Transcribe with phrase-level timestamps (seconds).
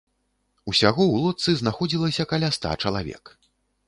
[0.71, 3.31] Усяго ў лодцы знаходзілася каля ста чалавек.